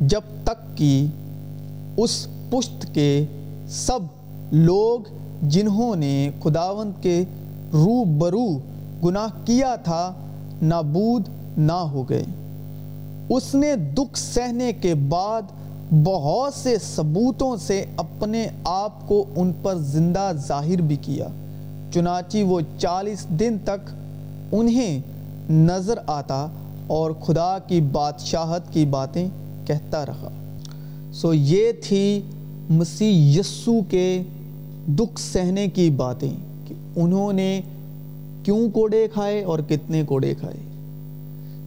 جب 0.00 0.20
تک 0.44 0.76
کہ 0.78 1.06
اس 1.96 2.26
پشت 2.50 2.86
کے 2.94 3.24
سب 3.68 4.00
لوگ 4.52 5.08
جنہوں 5.42 5.94
نے 5.96 6.30
خداوند 6.42 7.02
کے 7.02 7.22
رو 7.72 8.04
برو 8.18 8.46
گناہ 9.04 9.28
کیا 9.44 9.74
تھا، 9.76 10.12
نابود 10.62 11.28
نہ 11.58 11.80
ہو 11.92 12.08
گئے۔ 12.08 12.24
اس 13.28 13.54
نے 13.54 13.74
دکھ 13.76 14.18
سہنے 14.18 14.72
کے 14.72 14.94
بعد 14.94 15.42
بہت 16.04 16.54
سے 16.54 16.76
ثبوتوں 16.96 17.56
سے 17.56 17.84
اپنے 17.96 18.48
آپ 18.64 19.08
کو 19.08 19.24
ان 19.36 19.52
پر 19.62 19.74
زندہ 19.74 20.32
ظاہر 20.48 20.80
بھی 20.80 20.96
کیا۔ 20.96 21.28
چنانچہ 21.92 22.38
وہ 22.38 22.60
چالیس 22.78 23.26
دن 23.28 23.56
تک 23.64 23.90
انہیں 24.52 25.00
نظر 25.50 25.98
آتا 26.06 26.46
اور 26.86 27.10
خدا 27.10 27.58
کی 27.58 27.80
بادشاہت 27.80 28.72
کی 28.72 28.84
باتیں 28.84 29.28
کہتا 29.66 30.06
رہا۔ 30.06 30.54
سو 31.12 31.34
یہ 31.34 31.72
تھی 31.82 32.20
مسیح 32.70 33.40
یسو 33.40 33.72
کے 33.90 34.22
دکھ 34.88 35.20
سہنے 35.20 35.66
کی 35.66 35.90
باتیں 35.90 36.34
کہ 36.66 36.74
انہوں 36.96 37.32
نے 37.32 37.60
کیوں 38.42 38.70
کوڑے 38.70 39.08
کھائے 39.12 39.44
اور 39.44 39.58
کتنے 39.68 40.02
کوڑے 40.04 40.34
کھائے۔ 40.40 40.56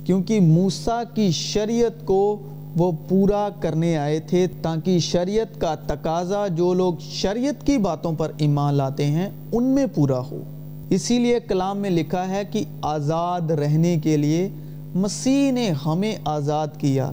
کیونکہ 0.05 0.39
موسیٰ 0.39 1.03
کی 1.13 1.31
شریعت 1.31 2.05
کو 2.05 2.37
وہ 2.77 2.91
پورا 3.09 3.49
کرنے 3.59 3.97
آئے 3.97 4.19
تھے 4.19 4.47
تاکہ 4.61 4.99
شریعت 4.99 5.61
کا 5.61 5.75
تقاضا 5.75 6.47
جو 6.47 6.73
لوگ 6.73 6.93
شریعت 7.01 7.65
کی 7.65 7.77
باتوں 7.77 8.11
پر 8.13 8.31
ایمان 8.37 8.73
لاتے 8.73 9.05
ہیں 9.05 9.29
ان 9.51 9.63
میں 9.63 9.85
پورا 9.95 10.19
ہو۔ 10.19 10.43
اسی 10.89 11.19
لیے 11.19 11.39
کلام 11.47 11.77
میں 11.77 11.89
لکھا 11.89 12.27
ہے 12.27 12.41
کہ 12.51 12.63
آزاد 12.81 13.51
رہنے 13.51 13.99
کے 14.03 14.17
لیے 14.17 14.49
مسیح 14.95 15.51
نے 15.51 15.71
ہمیں 15.85 16.15
آزاد 16.25 16.67
کیا۔ 16.77 17.11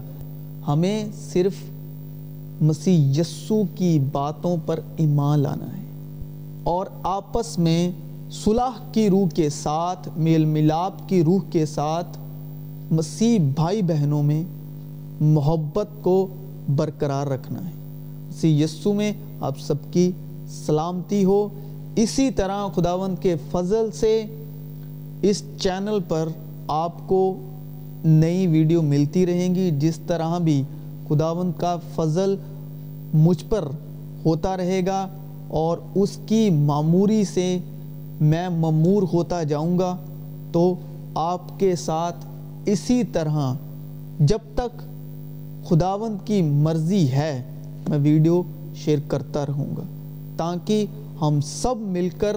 ہمیں 0.68 1.04
صرف 1.32 1.54
مسیح 2.60 3.20
یسو 3.20 3.62
کی 3.74 3.98
باتوں 4.12 4.56
پر 4.66 4.80
ایمان 4.96 5.38
لانا 5.38 5.66
ہے۔ 5.66 5.84
اور 6.62 6.86
آپس 7.02 7.58
میں 7.58 7.90
صلح 8.30 8.92
کی 8.92 9.10
روح 9.10 9.28
کے 9.34 9.50
ساتھ، 9.50 10.08
میل 10.16 10.44
ملاپ 10.44 11.08
کی 11.08 11.24
روح 11.24 11.40
کے 11.50 11.66
ساتھ 11.66 12.18
مسیح 12.90 13.38
بھائی 13.54 13.82
بہنوں 13.82 14.22
میں 14.22 14.42
محبت 15.20 15.86
کو 16.02 16.26
برقرار 16.76 17.26
رکھنا 17.26 17.64
ہے۔ 17.64 17.70
اسی 18.30 18.62
یسو 18.62 18.92
میں 18.92 19.12
آپ 19.40 19.58
سب 19.58 19.74
کی 19.90 20.12
سلامتی 20.48 21.24
ہو۔ 21.24 21.48
اسی 21.96 22.30
طرح 22.30 22.66
خداوند 22.74 23.22
کے 23.22 23.34
فضل 23.50 23.90
سے 23.94 24.24
اس 25.22 25.42
چینل 25.60 25.98
پر 26.08 26.28
آپ 26.68 27.08
کو 27.08 27.36
نئی 28.04 28.46
ویڈیو 28.46 28.82
ملتی 28.82 29.26
رہیں 29.26 29.54
گی۔ 29.54 29.70
جس 29.78 29.98
طرح 30.06 30.38
بھی 30.38 30.62
خداوند 31.08 31.52
کا 31.56 31.76
فضل 31.94 32.36
مجھ 33.14 33.44
پر 33.48 33.64
ہوتا 34.24 34.56
رہے 34.56 34.86
گا 34.86 35.08
اور 35.48 35.78
اس 35.94 36.18
کی 36.26 36.50
معموری 36.50 37.24
سے 37.24 37.58
میں 38.20 38.48
ممور 38.48 39.02
ہوتا 39.12 39.42
جاؤں 39.42 39.78
گا، 39.78 39.96
تو 40.52 40.74
آپ 41.14 41.58
کے 41.58 41.76
ساتھ 41.76 42.26
اسی 42.66 43.04
طرح 43.04 43.52
جب 44.20 44.38
تک 44.54 44.82
خداوند 45.68 46.16
کی 46.24 46.42
مرضی 46.42 47.08
ہے، 47.08 47.42
میں 47.88 47.98
ویڈیو 47.98 48.42
شیئر 48.74 48.98
کرتا 49.08 49.46
رہوں 49.46 49.66
گا۔ 49.76 49.82
تاکہ 50.36 50.86
ہم 51.20 51.38
سب 51.40 51.74
مل 51.78 52.08
کر 52.18 52.36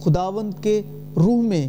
خداوند 0.00 0.62
کے 0.62 0.82
روح 1.16 1.42
میں 1.42 1.68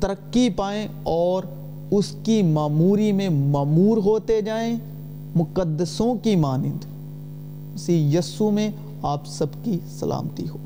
ترقی 0.00 0.50
پائیں 0.50 0.88
اور 1.02 1.42
اس 1.90 2.14
کی 2.22 2.42
معموری 2.42 3.12
میں 3.12 3.28
معمور 3.28 3.96
ہوتے 3.96 4.40
جائیں، 4.40 4.76
مقدسوں 5.34 6.14
کی 6.14 6.36
مانند۔ 6.36 6.84
اسی 7.74 8.16
یسو 8.16 8.50
میں 8.50 8.70
آپ 9.02 9.26
سب 9.26 9.46
کی 9.64 9.78
سلامتی 10.00 10.48
ہو۔ 10.48 10.56